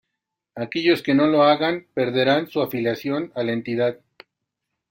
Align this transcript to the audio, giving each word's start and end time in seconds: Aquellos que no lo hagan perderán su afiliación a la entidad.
Aquellos 0.63 1.03
que 1.03 1.13
no 1.13 1.27
lo 1.27 1.43
hagan 1.43 1.85
perderán 1.93 2.47
su 2.47 2.59
afiliación 2.63 3.31
a 3.35 3.43
la 3.43 3.51
entidad. 3.53 3.99